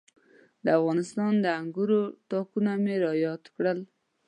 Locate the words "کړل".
3.55-3.79